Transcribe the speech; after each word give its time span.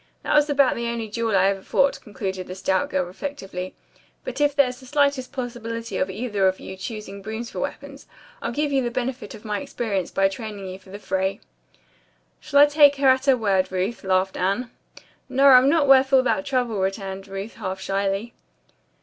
That 0.23 0.33
was 0.33 0.49
about 0.49 0.73
the 0.75 0.87
only 0.87 1.07
duel 1.07 1.35
I 1.37 1.45
ever 1.45 1.61
fought," 1.61 2.01
concluded 2.01 2.47
the 2.47 2.55
stout 2.55 2.89
girl 2.89 3.05
reflectively, 3.05 3.75
"but 4.23 4.41
if 4.41 4.55
there's 4.55 4.79
the 4.79 4.87
slightest 4.87 5.31
possibility 5.31 5.97
of 5.97 6.09
either 6.09 6.47
of 6.47 6.59
you 6.59 6.75
choosing 6.75 7.21
brooms 7.21 7.51
for 7.51 7.59
weapons, 7.59 8.07
I'll 8.41 8.51
give 8.51 8.71
you 8.71 8.81
the 8.81 8.89
benefit 8.89 9.35
of 9.35 9.45
my 9.45 9.59
experience 9.61 10.09
by 10.09 10.27
training 10.27 10.67
you 10.67 10.79
for 10.79 10.89
the 10.89 10.97
fray." 10.97 11.39
"Shall 12.39 12.61
I 12.61 12.65
take 12.65 12.95
her 12.95 13.09
at 13.09 13.25
her 13.27 13.37
word, 13.37 13.71
Ruth?" 13.71 14.03
laughed 14.03 14.37
Anne. 14.37 14.71
"No, 15.29 15.45
I'm 15.49 15.69
not 15.69 15.87
worth 15.87 16.11
all 16.11 16.23
that 16.23 16.47
trouble," 16.47 16.79
returned 16.79 17.27
Ruth 17.27 17.53
half 17.57 17.79
shyly. 17.79 18.33